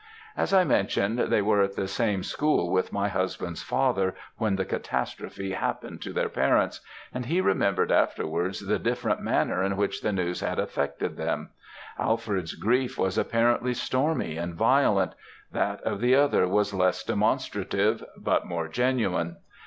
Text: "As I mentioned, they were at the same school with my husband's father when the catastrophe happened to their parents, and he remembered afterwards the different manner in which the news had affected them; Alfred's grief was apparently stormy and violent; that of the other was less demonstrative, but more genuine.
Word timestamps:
"As 0.35 0.51
I 0.51 0.63
mentioned, 0.63 1.19
they 1.19 1.43
were 1.43 1.61
at 1.61 1.75
the 1.75 1.87
same 1.87 2.23
school 2.23 2.71
with 2.71 2.91
my 2.91 3.07
husband's 3.07 3.61
father 3.61 4.15
when 4.37 4.55
the 4.55 4.65
catastrophe 4.65 5.51
happened 5.51 6.01
to 6.01 6.11
their 6.11 6.27
parents, 6.27 6.79
and 7.13 7.27
he 7.27 7.39
remembered 7.39 7.91
afterwards 7.91 8.65
the 8.65 8.79
different 8.79 9.21
manner 9.21 9.61
in 9.63 9.77
which 9.77 10.01
the 10.01 10.11
news 10.11 10.39
had 10.39 10.57
affected 10.57 11.17
them; 11.17 11.51
Alfred's 11.99 12.55
grief 12.55 12.97
was 12.97 13.15
apparently 13.15 13.75
stormy 13.75 14.37
and 14.37 14.55
violent; 14.55 15.13
that 15.51 15.81
of 15.81 16.01
the 16.01 16.15
other 16.15 16.47
was 16.47 16.73
less 16.73 17.03
demonstrative, 17.03 18.03
but 18.17 18.47
more 18.47 18.67
genuine. 18.67 19.35